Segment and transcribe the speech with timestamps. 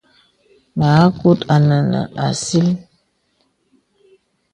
[0.77, 2.67] Mǎku ā nə̀ nə̀ àsìl.